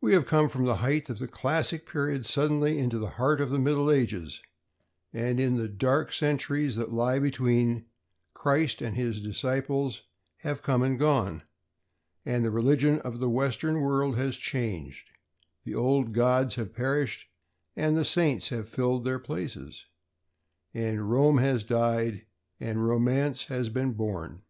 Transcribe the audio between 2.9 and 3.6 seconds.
the heart of the